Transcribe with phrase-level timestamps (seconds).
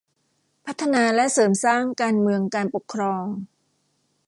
[0.65, 3.25] พัฒนาและเสริมสร้างการเมืองการปกครอง